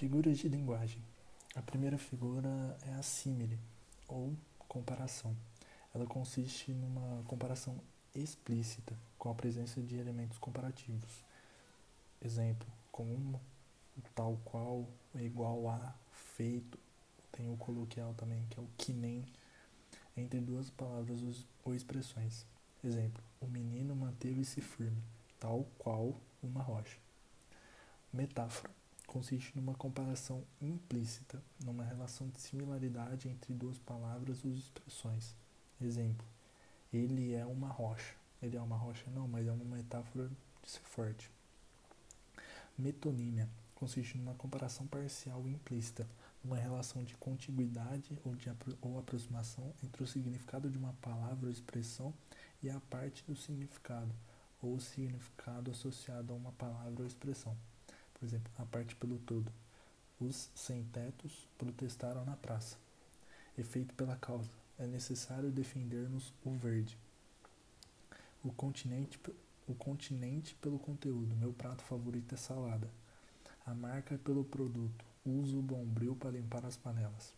Figuras 0.00 0.38
de 0.38 0.48
linguagem. 0.48 1.04
A 1.54 1.60
primeira 1.60 1.98
figura 1.98 2.48
é 2.88 2.94
a 2.94 3.02
símile, 3.02 3.58
ou 4.08 4.34
comparação. 4.66 5.36
Ela 5.94 6.06
consiste 6.06 6.72
numa 6.72 7.22
comparação 7.24 7.78
explícita, 8.14 8.96
com 9.18 9.28
a 9.28 9.34
presença 9.34 9.78
de 9.82 9.98
elementos 9.98 10.38
comparativos. 10.38 11.22
Exemplo, 12.18 12.66
como, 12.90 13.38
tal 14.14 14.38
qual, 14.42 14.88
igual 15.16 15.68
a, 15.68 15.94
feito. 16.34 16.78
Tem 17.30 17.52
o 17.52 17.56
coloquial 17.58 18.14
também, 18.14 18.42
que 18.48 18.58
é 18.58 18.62
o 18.62 18.68
que 18.78 18.94
nem, 18.94 19.22
entre 20.16 20.40
duas 20.40 20.70
palavras 20.70 21.44
ou 21.62 21.74
expressões. 21.74 22.46
Exemplo, 22.82 23.22
o 23.38 23.46
menino 23.46 23.94
manteve-se 23.94 24.62
firme, 24.62 25.02
tal 25.38 25.66
qual 25.76 26.16
uma 26.42 26.62
rocha. 26.62 26.96
Metáfora 28.10 28.79
consiste 29.10 29.56
numa 29.56 29.74
comparação 29.74 30.44
implícita, 30.62 31.42
numa 31.64 31.82
relação 31.82 32.28
de 32.28 32.40
similaridade 32.40 33.28
entre 33.28 33.52
duas 33.52 33.76
palavras 33.76 34.44
ou 34.44 34.52
expressões. 34.52 35.34
Exemplo, 35.80 36.24
ele 36.92 37.34
é 37.34 37.44
uma 37.44 37.66
rocha. 37.66 38.14
Ele 38.40 38.56
é 38.56 38.60
uma 38.60 38.76
rocha 38.76 39.10
não, 39.10 39.26
mas 39.26 39.48
é 39.48 39.50
uma 39.50 39.64
metáfora 39.64 40.30
de 40.62 40.70
ser 40.70 40.82
forte. 40.84 41.28
Metonímia 42.78 43.48
consiste 43.74 44.16
numa 44.16 44.34
comparação 44.34 44.86
parcial 44.86 45.44
implícita, 45.48 46.06
numa 46.44 46.56
relação 46.56 47.02
de 47.02 47.16
contiguidade 47.16 48.16
ou, 48.24 48.36
de 48.36 48.48
apro 48.48 48.78
ou 48.80 48.96
aproximação 48.96 49.74
entre 49.82 50.04
o 50.04 50.06
significado 50.06 50.70
de 50.70 50.78
uma 50.78 50.92
palavra 51.02 51.46
ou 51.46 51.50
expressão 51.50 52.14
e 52.62 52.70
a 52.70 52.78
parte 52.88 53.24
do 53.26 53.34
significado, 53.34 54.14
ou 54.62 54.76
o 54.76 54.80
significado 54.80 55.72
associado 55.72 56.32
a 56.32 56.36
uma 56.36 56.52
palavra 56.52 57.00
ou 57.00 57.06
expressão. 57.06 57.56
Por 58.20 58.26
exemplo, 58.26 58.52
a 58.58 58.66
parte 58.66 58.94
pelo 58.96 59.18
todo. 59.20 59.50
Os 60.20 60.50
sem-tetos 60.54 61.48
protestaram 61.56 62.22
na 62.26 62.36
praça. 62.36 62.76
Efeito 63.56 63.94
pela 63.94 64.14
causa. 64.14 64.50
É 64.78 64.86
necessário 64.86 65.50
defendermos 65.50 66.34
o 66.44 66.50
verde. 66.50 66.98
O 68.44 68.52
continente, 68.52 69.18
o 69.66 69.74
continente 69.74 70.54
pelo 70.56 70.78
conteúdo. 70.78 71.34
Meu 71.36 71.54
prato 71.54 71.82
favorito 71.82 72.34
é 72.34 72.38
salada. 72.38 72.90
A 73.64 73.72
marca 73.72 74.18
pelo 74.18 74.44
produto. 74.44 75.02
Uso 75.24 75.58
o 75.58 75.62
bombril 75.62 76.14
para 76.14 76.30
limpar 76.30 76.66
as 76.66 76.76
panelas. 76.76 77.32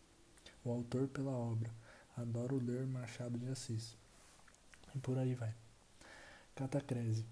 O 0.64 0.70
autor 0.72 1.06
pela 1.06 1.30
obra. 1.30 1.70
Adoro 2.16 2.58
ler 2.58 2.86
Machado 2.88 3.38
de 3.38 3.48
Assis. 3.48 3.96
E 4.96 4.98
por 4.98 5.16
aí 5.16 5.36
vai. 5.36 5.54
Catacrese 6.56 7.24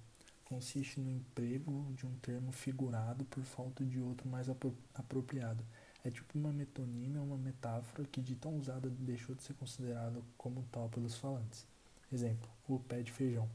consiste 0.51 0.99
no 0.99 1.09
emprego 1.09 1.93
de 1.95 2.05
um 2.05 2.13
termo 2.17 2.51
figurado 2.51 3.25
por 3.27 3.45
falta 3.45 3.85
de 3.85 4.01
outro 4.01 4.29
mais 4.29 4.49
apro 4.49 4.77
apropriado. 4.93 5.65
É 6.05 6.11
tipo 6.11 6.37
uma 6.37 6.53
metonímia, 6.53 7.23
uma 7.23 7.37
metáfora 7.37 8.05
que 8.11 8.21
de 8.21 8.35
tão 8.35 8.57
usada 8.57 8.91
deixou 8.91 9.37
de 9.37 9.45
ser 9.45 9.55
considerada 9.55 10.21
como 10.37 10.67
tal 10.73 10.89
pelos 10.89 11.15
falantes. 11.15 11.65
Exemplo, 12.13 12.51
o 12.67 12.81
pé 12.81 13.01
de 13.01 13.13
feijão. 13.13 13.49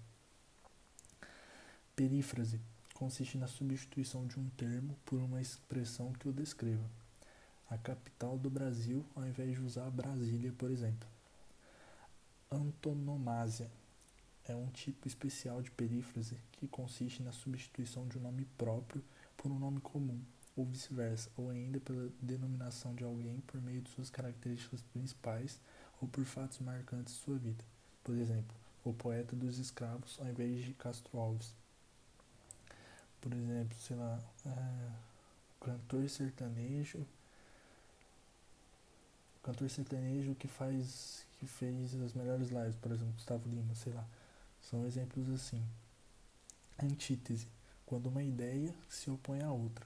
Perífrase 1.98 2.62
consiste 2.94 3.38
na 3.38 3.48
substituição 3.48 4.26
de 4.26 4.40
um 4.40 4.50
termo 4.52 4.98
por 5.06 5.20
uma 5.20 5.42
expressão 5.42 6.14
que 6.14 6.30
o 6.30 6.34
descreva. 6.34 6.90
A 7.70 7.78
capital 7.78 8.38
do 8.38 8.50
Brasil, 8.50 9.06
ao 9.16 9.28
invés 9.28 9.54
de 9.54 9.62
usar 9.62 9.90
Brasília, 9.90 10.54
por 10.58 10.72
exemplo. 10.72 11.10
Antonomásia 12.50 13.70
é 14.48 14.56
um 14.56 14.68
tipo 14.68 15.08
especial 15.08 15.62
de 15.62 15.72
perífrase 15.72 16.38
que 16.52 16.68
consiste 16.68 17.24
na 17.24 17.32
substituição 17.32 18.08
de 18.08 18.18
um 18.18 18.22
nome 18.22 18.46
próprio 18.58 19.04
por 19.36 19.52
um 19.52 19.60
nome 19.60 19.80
comum, 19.80 20.20
ou 20.56 20.66
vice-versa, 20.66 21.30
ou 21.36 21.50
ainda 21.50 21.80
pela 21.80 22.10
denominação 22.22 22.96
de 22.96 23.04
alguém 23.04 23.40
por 23.42 23.62
meio 23.62 23.82
de 23.82 23.90
suas 23.90 24.10
características 24.10 24.82
principais 24.82 25.60
ou 26.02 26.08
por 26.08 26.24
fatos 26.26 26.60
marcantes 26.60 27.16
de 27.16 27.20
sua 27.22 27.38
vida. 27.38 27.64
Por 28.04 28.16
exemplo, 28.16 28.56
o 28.84 28.94
poeta 28.94 29.36
dos 29.36 29.58
escravos 29.58 30.18
ao 30.20 30.28
invés 30.28 30.64
de 30.64 30.74
Castro 30.74 31.18
Alves. 31.18 31.54
Por 33.20 33.34
exemplo, 33.34 33.76
sei 33.80 33.96
lá, 33.96 34.24
é, 34.46 34.92
cantor 35.60 36.08
sertanejo, 36.08 37.06
cantor 39.42 39.70
sertanejo 39.70 40.36
que 40.36 40.48
faz 40.48 41.26
que 41.40 41.48
fez 41.48 41.94
as 41.96 42.14
melhores 42.14 42.50
lives, 42.50 42.76
por 42.76 42.92
exemplo, 42.92 43.14
Gustavo 43.14 43.50
Lima, 43.50 43.76
sei 43.76 43.94
lá. 43.94 44.06
São 44.70 44.84
exemplos 44.84 45.30
assim. 45.30 45.64
Antítese, 46.82 47.48
quando 47.86 48.08
uma 48.08 48.24
ideia 48.24 48.74
se 48.90 49.12
opõe 49.12 49.44
à 49.44 49.52
outra, 49.52 49.86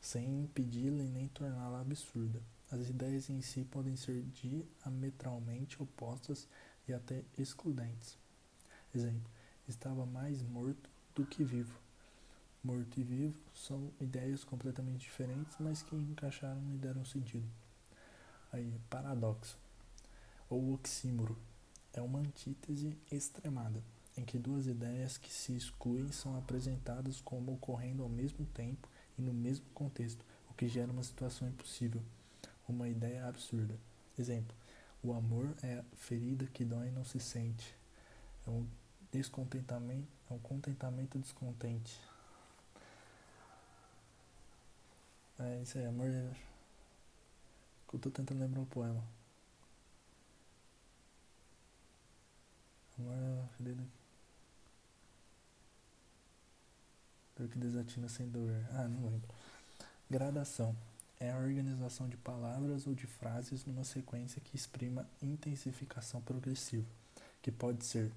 sem 0.00 0.40
impedi-la 0.40 1.02
e 1.02 1.08
nem 1.08 1.28
torná-la 1.28 1.82
absurda. 1.82 2.40
As 2.72 2.88
ideias 2.88 3.28
em 3.28 3.42
si 3.42 3.62
podem 3.64 3.94
ser 3.94 4.22
diametralmente 4.22 5.82
opostas 5.82 6.48
e 6.88 6.94
até 6.94 7.24
excludentes. 7.36 8.16
Exemplo: 8.94 9.30
estava 9.68 10.06
mais 10.06 10.40
morto 10.40 10.88
do 11.14 11.26
que 11.26 11.44
vivo. 11.44 11.78
Morto 12.64 12.98
e 12.98 13.04
vivo 13.04 13.38
são 13.54 13.92
ideias 14.00 14.42
completamente 14.44 15.00
diferentes, 15.00 15.58
mas 15.60 15.82
que 15.82 15.94
encaixaram 15.94 16.62
e 16.72 16.78
deram 16.78 17.04
sentido. 17.04 17.46
Aí, 18.50 18.80
paradoxo 18.88 19.58
ou 20.48 20.72
oxímoro 20.72 21.36
é 21.92 22.00
uma 22.00 22.20
antítese 22.20 22.96
extremada 23.12 23.82
em 24.16 24.24
que 24.24 24.38
duas 24.38 24.66
ideias 24.66 25.18
que 25.18 25.32
se 25.32 25.54
excluem 25.54 26.10
são 26.10 26.36
apresentadas 26.38 27.20
como 27.20 27.52
ocorrendo 27.52 28.02
ao 28.02 28.08
mesmo 28.08 28.46
tempo 28.46 28.88
e 29.18 29.22
no 29.22 29.32
mesmo 29.32 29.66
contexto, 29.74 30.24
o 30.50 30.54
que 30.54 30.66
gera 30.66 30.90
uma 30.90 31.02
situação 31.02 31.46
impossível, 31.48 32.02
uma 32.66 32.88
ideia 32.88 33.26
absurda. 33.26 33.78
Exemplo: 34.18 34.56
o 35.02 35.12
amor 35.12 35.54
é 35.62 35.78
a 35.78 35.84
ferida 35.96 36.46
que 36.46 36.64
dói 36.64 36.88
e 36.88 36.92
não 36.92 37.04
se 37.04 37.20
sente. 37.20 37.74
É 38.46 38.50
um 38.50 38.66
descontentamento, 39.12 40.08
é 40.30 40.34
um 40.34 40.38
contentamento 40.38 41.18
descontente. 41.18 42.00
É 45.38 45.60
isso 45.62 45.76
aí, 45.76 45.84
amor. 45.84 46.08
Eu 47.92 47.98
tô 47.98 48.10
tentando 48.10 48.40
lembrar 48.40 48.60
um 48.60 48.66
poema. 48.66 49.02
Amor 52.98 53.14
é 53.14 53.42
a 53.44 53.48
ferida 53.56 53.84
Que 57.48 57.58
desatina 57.58 58.08
sem 58.08 58.28
dor. 58.28 58.50
Ah, 58.72 58.88
não 58.88 59.08
lembro. 59.08 59.28
Gradação 60.10 60.74
é 61.18 61.30
a 61.30 61.38
organização 61.38 62.08
de 62.08 62.16
palavras 62.16 62.86
ou 62.86 62.94
de 62.94 63.06
frases 63.06 63.64
numa 63.64 63.84
sequência 63.84 64.40
que 64.40 64.56
exprima 64.56 65.08
intensificação 65.22 66.20
progressiva, 66.20 66.86
que 67.42 67.50
pode 67.50 67.84
ser 67.84 68.12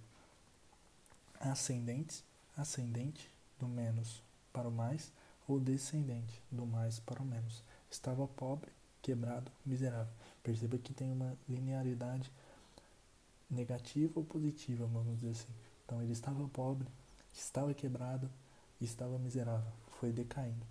ascendente, 1.39 2.23
ascendente 2.57 3.29
do 3.59 3.68
menos 3.68 4.22
para 4.51 4.68
o 4.68 4.72
mais 4.72 5.12
ou 5.47 5.59
descendente 5.59 6.41
do 6.51 6.66
mais 6.66 7.00
para 7.00 7.22
o 7.22 7.25
menos. 7.25 7.63
Estava 7.89 8.28
pobre, 8.28 8.69
quebrado, 9.01 9.51
miserável. 9.66 10.13
Perceba 10.44 10.78
que 10.78 10.94
tem 10.94 11.12
uma 11.12 11.35
linearidade 11.47 12.31
negativa 13.50 14.12
ou 14.16 14.23
positiva, 14.23 14.85
vamos 14.85 15.16
dizer 15.16 15.31
assim. 15.31 15.53
Então 15.85 16.01
ele 16.03 16.12
estava 16.12 16.47
pobre, 16.50 16.88
estava 17.34 17.73
quebrado, 17.73 18.29
estava 18.85 19.17
miserável, 19.17 19.72
foi 20.00 20.12
decaindo. 20.12 20.66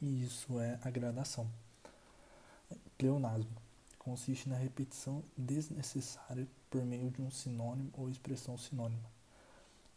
E 0.00 0.24
isso 0.24 0.58
é 0.60 0.78
a 0.82 0.90
gradação. 0.90 1.48
Pleonasmo 2.96 3.50
consiste 3.98 4.48
na 4.48 4.56
repetição 4.56 5.22
desnecessária 5.36 6.46
por 6.70 6.84
meio 6.84 7.10
de 7.10 7.20
um 7.20 7.30
sinônimo 7.30 7.90
ou 7.94 8.08
expressão 8.08 8.56
sinônima 8.56 9.10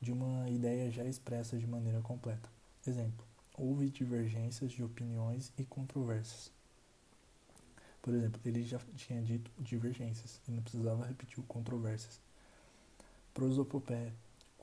de 0.04 0.12
uma 0.12 0.50
ideia 0.50 0.92
já 0.92 1.06
expressa 1.06 1.58
de 1.58 1.66
maneira 1.66 2.02
completa. 2.02 2.50
Exemplo: 2.86 3.26
houve 3.58 3.90
divergências 3.90 4.74
de 4.74 4.84
opiniões 4.84 5.52
e 5.58 5.64
controvérsias. 5.64 6.52
Por 8.02 8.14
exemplo, 8.14 8.42
ele 8.44 8.64
já 8.64 8.80
tinha 8.98 9.22
dito 9.22 9.50
divergências 9.58 10.42
e 10.46 10.52
não 10.52 10.62
precisava 10.62 11.06
repetir 11.06 11.40
o 11.40 11.44
controvérsias. 11.44 12.20
Prosopopeia 13.34 14.14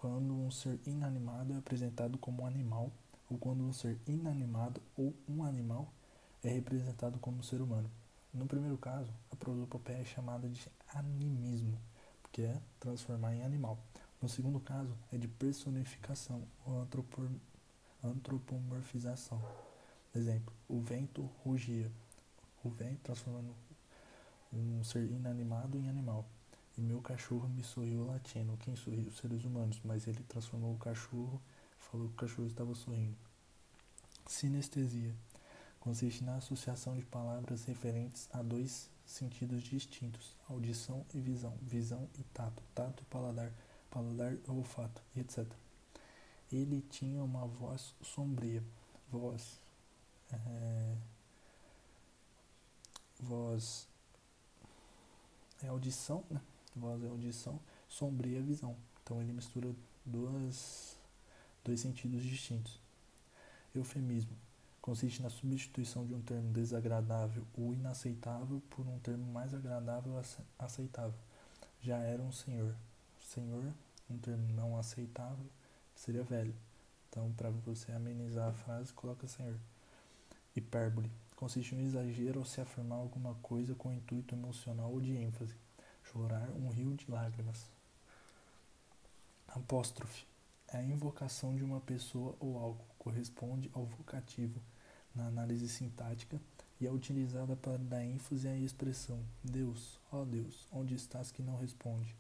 quando 0.01 0.33
um 0.35 0.51
ser 0.51 0.81
inanimado 0.87 1.53
é 1.53 1.59
apresentado 1.59 2.17
como 2.17 2.43
um 2.43 2.47
animal, 2.47 2.91
ou 3.31 3.37
quando 3.37 3.63
um 3.63 3.71
ser 3.71 3.99
inanimado 4.07 4.81
ou 4.97 5.15
um 5.29 5.45
animal 5.45 5.93
é 6.43 6.49
representado 6.49 7.19
como 7.19 7.37
um 7.37 7.43
ser 7.43 7.61
humano. 7.61 7.91
No 8.33 8.47
primeiro 8.47 8.79
caso, 8.79 9.13
a 9.31 9.37
prosopopeia 9.37 9.99
é 9.99 10.05
chamada 10.07 10.49
de 10.49 10.67
animismo, 10.95 11.79
que 12.33 12.41
é 12.41 12.59
transformar 12.79 13.35
em 13.35 13.43
animal. 13.43 13.79
No 14.23 14.29
segundo 14.29 14.59
caso, 14.59 14.97
é 15.13 15.19
de 15.19 15.29
personificação 15.29 16.45
ou 16.65 16.89
antropomorfização. 18.03 19.39
Exemplo, 20.17 20.55
o 20.67 20.81
vento 20.81 21.29
rugia. 21.45 21.93
O 22.65 22.71
vento 22.71 23.01
transformando 23.03 23.55
um 24.51 24.83
ser 24.83 25.11
inanimado 25.11 25.77
em 25.77 25.91
animal. 25.91 26.25
Meu 27.01 27.17
cachorro 27.17 27.49
me 27.49 27.65
sorriu 27.65 28.05
latindo. 28.05 28.59
Quem 28.59 28.77
sorriu? 28.77 29.09
Os 29.09 29.17
seres 29.17 29.43
humanos. 29.43 29.81
Mas 29.83 30.07
ele 30.07 30.23
transformou 30.25 30.75
o 30.75 30.79
cachorro, 30.79 31.41
falou 31.79 32.09
que 32.09 32.13
o 32.13 32.17
cachorro 32.17 32.47
estava 32.47 32.75
sorrindo. 32.75 33.17
Sinestesia 34.27 35.17
consiste 35.81 36.23
na 36.23 36.37
associação 36.37 36.99
de 36.99 37.07
palavras 37.07 37.65
referentes 37.65 38.29
a 38.35 38.43
dois 38.43 38.91
sentidos 39.07 39.63
distintos, 39.63 40.37
audição 40.47 41.07
e 41.15 41.21
visão, 41.21 41.57
visão 41.63 42.07
e 42.19 42.23
tato, 42.35 42.63
tato 42.75 43.03
e 43.03 43.07
paladar, 43.07 43.51
paladar 43.91 44.35
e 44.35 44.51
olfato, 44.51 45.03
etc. 45.17 45.47
Ele 46.53 46.83
tinha 46.83 47.25
uma 47.25 47.47
voz 47.47 47.95
sombria, 48.03 48.63
voz, 49.11 49.59
é, 50.31 50.97
voz 53.19 53.89
é 55.63 55.69
audição, 55.69 56.23
né? 56.31 56.43
Voz 56.75 57.03
é 57.03 57.09
audição, 57.09 57.59
sombria 57.89 58.43
visão. 58.43 58.77
Então 59.03 59.21
ele 59.21 59.33
mistura 59.33 59.71
duas, 60.05 60.97
dois 61.65 61.81
sentidos 61.81 62.23
distintos. 62.23 62.79
Eufemismo 63.75 64.37
consiste 64.81 65.23
na 65.23 65.31
substituição 65.31 66.07
de 66.07 66.15
um 66.15 66.23
termo 66.23 66.53
desagradável 66.53 67.45
ou 67.57 67.75
inaceitável 67.75 68.63
por 68.71 68.87
um 68.87 68.99
termo 68.99 69.31
mais 69.33 69.55
agradável 69.55 70.13
ou 70.13 70.23
aceitável. 70.59 71.19
Já 71.83 71.99
era 71.99 72.23
um 72.23 72.33
senhor. 72.33 72.75
Senhor, 73.21 73.73
um 74.09 74.19
termo 74.19 74.49
não 74.55 74.77
aceitável, 74.77 75.47
seria 75.95 76.25
velho. 76.25 76.55
Então, 77.09 77.33
para 77.33 77.51
você 77.51 77.93
amenizar 77.93 78.49
a 78.49 78.53
frase, 78.53 78.93
coloca 78.93 79.27
senhor. 79.27 79.57
Hipérbole 80.57 81.11
consiste 81.37 81.75
no 81.75 81.83
exagero 81.83 82.41
ao 82.41 82.45
se 82.45 82.61
afirmar 82.61 82.99
alguma 82.99 83.35
coisa 83.37 83.75
com 83.75 83.93
intuito 83.93 84.35
emocional 84.35 84.91
ou 84.91 85.01
de 85.01 85.17
ênfase. 85.17 85.55
Chorar 86.13 86.51
um 86.51 86.69
rio 86.71 86.95
de 86.95 87.11
lágrimas. 87.11 87.67
Apóstrofe 89.49 90.31
a 90.73 90.83
invocação 90.83 91.57
de 91.57 91.65
uma 91.65 91.81
pessoa 91.81 92.37
ou 92.39 92.59
algo, 92.59 92.85
corresponde 92.99 93.69
ao 93.75 93.85
vocativo 93.85 94.61
na 95.15 95.27
análise 95.27 95.69
sintática 95.69 96.41
e 96.81 96.87
é 96.87 96.93
utilizada 96.93 97.57
para 97.57 97.77
dar 97.77 98.05
ênfase 98.05 98.47
à 98.47 98.57
expressão 98.57 99.21
Deus, 99.43 99.99
ó 100.13 100.25
Deus, 100.25 100.69
onde 100.73 100.95
estás 100.95 101.33
que 101.33 101.43
não 101.43 101.59
responde? 101.59 102.15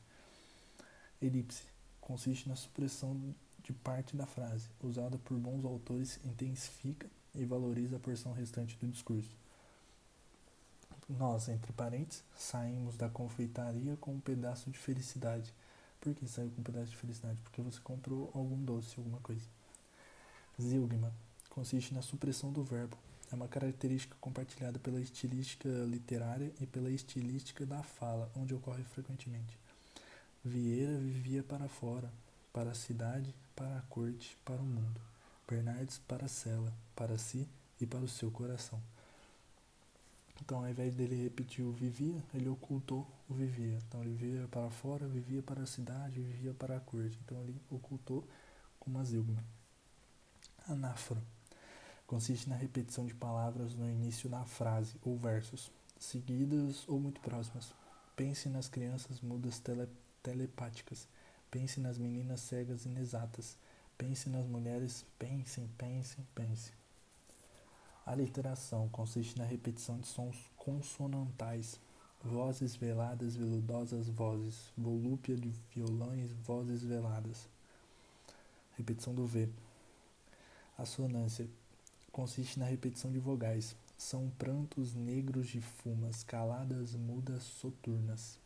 Elipse 1.23 1.63
consiste 2.01 2.49
na 2.49 2.57
supressão 2.57 3.35
de 3.63 3.73
parte 3.73 4.17
da 4.17 4.27
frase, 4.27 4.69
usada 4.83 5.17
por 5.19 5.39
bons 5.39 5.65
autores, 5.65 6.19
intensifica 6.25 7.09
e 7.35 7.45
valoriza 7.45 7.97
a 7.97 8.01
porção 8.01 8.33
restante 8.33 8.77
do 8.79 8.89
discurso. 8.89 9.37
Nós, 11.19 11.49
entre 11.49 11.73
parênteses, 11.73 12.23
saímos 12.37 12.97
da 12.97 13.09
confeitaria 13.09 13.97
com 13.97 14.13
um 14.13 14.21
pedaço 14.21 14.71
de 14.71 14.79
felicidade. 14.79 15.53
Por 16.01 16.15
que 16.15 16.27
saiu 16.29 16.51
com 16.51 16.61
um 16.61 16.65
pedaço 16.65 16.93
de 16.93 16.97
felicidade? 16.97 17.41
Porque 17.43 17.61
você 17.61 17.81
comprou 17.81 18.31
algum 18.33 18.63
doce, 18.65 18.95
alguma 18.97 19.19
coisa. 19.19 19.45
Zilgma 20.61 21.13
consiste 21.49 21.93
na 21.93 22.01
supressão 22.01 22.53
do 22.53 22.63
verbo. 22.63 22.97
É 23.33 23.35
uma 23.35 23.49
característica 23.49 24.17
compartilhada 24.21 24.79
pela 24.79 25.01
estilística 25.01 25.69
literária 25.85 26.53
e 26.61 26.67
pela 26.67 26.91
estilística 26.91 27.67
da 27.67 27.83
fala, 27.83 28.31
onde 28.37 28.55
ocorre 28.55 28.85
frequentemente. 28.85 29.59
Vieira 30.45 30.97
vivia 30.97 31.43
para 31.43 31.69
fora, 31.69 32.11
para 32.53 32.71
a 32.71 32.75
cidade, 32.75 33.35
para 33.57 33.79
a 33.79 33.83
corte, 33.83 34.37
para 34.45 34.63
o 34.63 34.65
mundo. 34.65 35.01
Bernardes 35.49 35.99
para 36.07 36.27
a 36.27 36.29
cela, 36.29 36.73
para 36.95 37.19
si 37.19 37.49
e 37.81 37.87
para 37.87 38.05
o 38.05 38.09
seu 38.09 38.31
coração. 38.31 38.81
Então, 40.43 40.59
ao 40.59 40.69
invés 40.69 40.95
dele 40.95 41.23
repetir 41.23 41.65
o 41.65 41.73
vivia, 41.73 42.23
ele 42.35 42.49
ocultou 42.49 43.07
o 43.29 43.35
vivia. 43.35 43.79
Então, 43.87 44.03
ele 44.03 44.15
vivia 44.15 44.49
para 44.49 44.71
fora, 44.71 45.07
vivia 45.07 45.43
para 45.43 45.63
a 45.63 45.67
cidade, 45.67 46.21
vivia 46.21 46.55
para 46.55 46.77
a 46.77 46.81
corte. 46.81 47.19
Então, 47.25 47.41
ele 47.43 47.61
ocultou 47.71 48.27
com 48.79 48.91
uma 48.91 49.05
zilgma. 49.05 49.45
Anáfora 50.69 51.23
consiste 52.11 52.49
na 52.49 52.57
repetição 52.57 53.07
de 53.07 53.15
palavras 53.15 53.77
no 53.77 53.89
início 53.89 54.29
da 54.29 54.45
frase 54.45 54.97
ou 55.01 55.17
versos, 55.17 55.71
seguidas 55.97 56.83
ou 56.89 56.99
muito 56.99 57.21
próximas. 57.21 57.73
Pense 58.17 58.49
nas 58.49 58.69
crianças 58.69 59.21
mudas 59.21 59.61
tele, 59.61 59.87
telepáticas. 60.21 61.07
Pense 61.53 61.79
nas 61.79 61.99
meninas 61.99 62.41
cegas 62.41 62.85
inexatas. 62.85 63.57
Pense 63.97 64.29
nas 64.29 64.45
mulheres. 64.45 65.07
Pensem, 65.21 65.69
pensem, 65.79 66.27
pense. 66.35 66.80
A 68.11 68.15
literação 68.17 68.89
consiste 68.89 69.39
na 69.39 69.45
repetição 69.45 69.97
de 69.97 70.09
sons 70.09 70.37
consonantais, 70.57 71.79
vozes 72.25 72.75
veladas, 72.75 73.37
veludosas 73.37 74.09
vozes, 74.09 74.73
volúpia 74.77 75.37
de 75.37 75.55
violões, 75.73 76.33
vozes 76.45 76.83
veladas. 76.83 77.49
Repetição 78.77 79.15
do 79.15 79.25
V. 79.25 79.49
Assonância 80.77 81.49
consiste 82.11 82.59
na 82.59 82.67
repetição 82.67 83.13
de 83.13 83.21
vogais. 83.21 83.77
São 83.97 84.29
prantos 84.31 84.93
negros 84.93 85.47
de 85.47 85.61
fumas, 85.61 86.25
caladas, 86.25 86.97
mudas, 86.97 87.45
soturnas. 87.45 88.41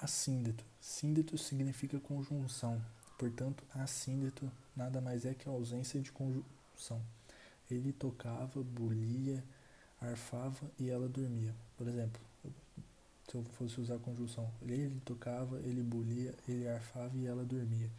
Assíndeto. 0.00 0.64
Síndeto 0.80 1.36
significa 1.36 2.00
conjunção. 2.00 2.82
Portanto, 3.18 3.62
assíndeto 3.74 4.50
nada 4.74 4.98
mais 5.02 5.26
é 5.26 5.34
que 5.34 5.46
a 5.46 5.52
ausência 5.52 6.00
de 6.00 6.10
conjunção. 6.10 7.02
Ele 7.74 7.92
tocava, 7.92 8.62
bulia, 8.62 9.44
arfava 10.00 10.70
e 10.78 10.90
ela 10.90 11.08
dormia. 11.08 11.54
Por 11.76 11.88
exemplo, 11.88 12.20
se 13.28 13.34
eu 13.34 13.42
fosse 13.42 13.80
usar 13.80 13.96
a 13.96 13.98
conjunção, 13.98 14.50
ele 14.62 15.00
tocava, 15.04 15.58
ele 15.60 15.82
bulia, 15.82 16.34
ele 16.46 16.68
arfava 16.68 17.16
e 17.16 17.26
ela 17.26 17.44
dormia. 17.44 17.90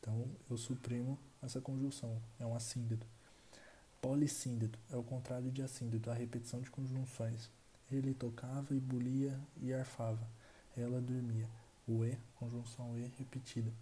Então, 0.00 0.26
eu 0.50 0.56
suprimo 0.58 1.18
essa 1.42 1.60
conjunção, 1.60 2.20
é 2.38 2.44
um 2.44 2.54
assíndeto. 2.54 3.06
Polissíndeto 4.00 4.78
é 4.90 4.96
o 4.96 5.02
contrário 5.02 5.50
de 5.50 5.62
assíndeto, 5.62 6.10
a 6.10 6.14
repetição 6.14 6.60
de 6.60 6.70
conjunções. 6.70 7.48
Ele 7.90 8.12
tocava 8.12 8.74
e 8.74 8.80
bulia 8.80 9.38
e 9.62 9.72
arfava, 9.72 10.28
ela 10.76 11.00
dormia. 11.00 11.48
O 11.86 12.04
E, 12.04 12.18
conjunção 12.36 12.98
E 12.98 13.10
repetida. 13.18 13.72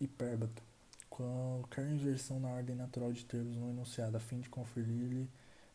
Hipérbato, 0.00 0.62
qualquer 1.12 1.86
inversão 1.90 2.40
na 2.40 2.48
ordem 2.48 2.74
natural 2.74 3.12
de 3.12 3.24
termos 3.24 3.54
no 3.56 3.68
enunciado, 3.68 4.16
a 4.16 4.20
fim 4.20 4.40
de 4.40 4.48
conferir-lhe 4.48 5.28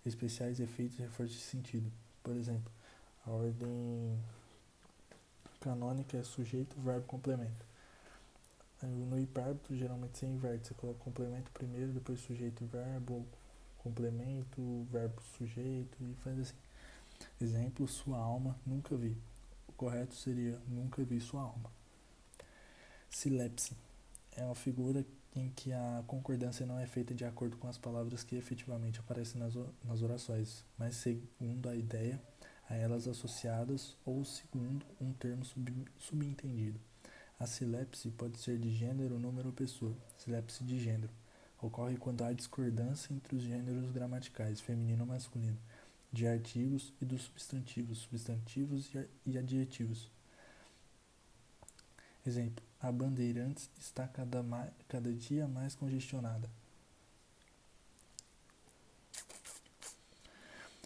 especiais 0.03 0.59
efeitos 0.59 0.97
e 0.97 1.03
reforço 1.03 1.33
de 1.33 1.39
sentido. 1.39 1.91
Por 2.23 2.35
exemplo, 2.35 2.71
a 3.25 3.29
ordem 3.29 4.19
canônica 5.59 6.17
é 6.17 6.23
sujeito, 6.23 6.75
verbo, 6.81 7.05
complemento. 7.05 7.65
No 8.81 9.19
hipérbito, 9.19 9.75
geralmente 9.75 10.17
você 10.17 10.25
inverte, 10.25 10.67
você 10.67 10.73
coloca 10.73 10.99
complemento 10.99 11.51
primeiro, 11.51 11.91
depois 11.91 12.19
sujeito 12.19 12.65
verbo, 12.65 13.25
complemento, 13.77 14.87
verbo 14.91 15.21
sujeito 15.37 15.97
e 16.01 16.15
faz 16.23 16.39
assim. 16.39 16.55
Exemplo, 17.39 17.87
sua 17.87 18.17
alma, 18.17 18.55
nunca 18.65 18.95
vi. 18.95 19.15
O 19.67 19.71
correto 19.73 20.15
seria 20.15 20.59
nunca 20.67 21.03
vi 21.03 21.19
sua 21.19 21.41
alma. 21.41 21.71
Silepse 23.09 23.75
é 24.35 24.43
uma 24.43 24.55
figura 24.55 25.03
em 25.39 25.49
que 25.49 25.71
a 25.71 26.03
concordância 26.07 26.65
não 26.65 26.79
é 26.79 26.85
feita 26.85 27.13
de 27.13 27.25
acordo 27.25 27.57
com 27.57 27.67
as 27.67 27.77
palavras 27.77 28.23
que 28.23 28.35
efetivamente 28.35 28.99
aparecem 28.99 29.39
nas, 29.39 29.53
nas 29.83 30.01
orações, 30.01 30.65
mas 30.77 30.95
segundo 30.95 31.69
a 31.69 31.75
ideia 31.75 32.21
a 32.69 32.75
elas 32.75 33.07
associadas 33.07 33.95
ou 34.05 34.25
segundo 34.25 34.85
um 34.99 35.13
termo 35.13 35.45
sub, 35.45 35.85
subentendido. 35.97 36.79
A 37.39 37.45
silepse 37.45 38.09
pode 38.11 38.37
ser 38.39 38.57
de 38.57 38.71
gênero, 38.71 39.19
número 39.19 39.49
ou 39.49 39.53
pessoa. 39.53 39.95
Silepse 40.17 40.63
de 40.63 40.79
gênero 40.79 41.13
ocorre 41.61 41.97
quando 41.97 42.23
há 42.23 42.31
discordância 42.31 43.13
entre 43.13 43.35
os 43.35 43.43
gêneros 43.43 43.91
gramaticais, 43.91 44.61
feminino 44.61 45.03
ou 45.03 45.07
masculino, 45.07 45.57
de 46.11 46.27
artigos 46.27 46.93
e 47.01 47.05
dos 47.05 47.23
substantivos, 47.23 47.99
substantivos 47.99 48.91
e 49.25 49.37
adjetivos. 49.37 50.09
Exemplo: 52.27 52.61
a 52.81 52.91
Bandeirantes 52.91 53.69
está 53.79 54.05
cada, 54.05 54.43
mais, 54.43 54.69
cada 54.89 55.13
dia 55.13 55.47
mais 55.47 55.73
congestionada. 55.75 56.49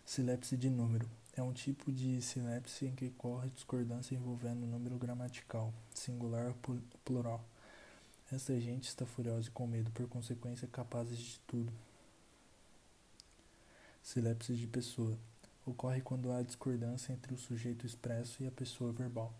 Silepse 0.05 0.55
de 0.55 0.69
número 0.69 1.09
é 1.35 1.41
um 1.41 1.51
tipo 1.51 1.91
de 1.91 2.21
sinapse 2.21 2.85
em 2.85 2.93
que 2.93 3.07
ocorre 3.07 3.49
discordância 3.49 4.13
envolvendo 4.13 4.65
o 4.65 4.67
número 4.67 4.99
gramatical, 4.99 5.73
singular 5.95 6.47
ou 6.47 6.79
plural. 7.03 7.43
Esta 8.31 8.59
gente 8.61 8.87
está 8.87 9.03
furiosa 9.03 9.47
e 9.47 9.51
com 9.51 9.65
medo, 9.65 9.89
por 9.91 10.07
consequência, 10.07 10.67
capazes 10.67 11.17
de 11.17 11.39
tudo. 11.47 11.73
Silepse 14.03 14.55
de 14.55 14.67
pessoa 14.67 15.17
ocorre 15.65 16.01
quando 16.01 16.31
há 16.31 16.43
discordância 16.43 17.13
entre 17.13 17.33
o 17.33 17.37
sujeito 17.37 17.83
expresso 17.83 18.43
e 18.43 18.47
a 18.47 18.51
pessoa 18.51 18.93
verbal. 18.93 19.33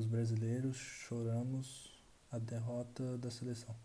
Os 0.00 0.06
brasileiros 0.06 0.78
choramos 0.78 1.92
a 2.32 2.38
derrota 2.38 3.18
da 3.18 3.30
seleção. 3.30 3.76